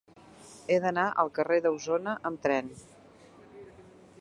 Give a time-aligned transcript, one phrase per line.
[0.69, 2.73] He d'anar al carrer d'Ausona amb tren.